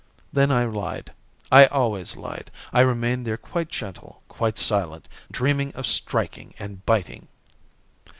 Then 0.33 0.49
I 0.49 0.63
lied, 0.65 1.11
I 1.51 1.67
always 1.67 2.15
lied. 2.15 2.49
I 2.73 2.79
remained 2.79 3.27
there 3.27 3.37
quite 3.37 3.69
gentle, 3.69 4.23
quite 4.29 4.57
silent, 4.57 5.07
dreaming 5.31 5.71
of 5.75 5.85
striking 5.85 6.55
and 6.57 6.83
biting." 6.87 7.27